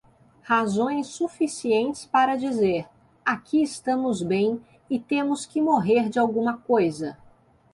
[0.41, 2.87] Razões suficientes para dizer:
[3.23, 7.19] aqui estamos bem e temos que morrer de alguma coisa.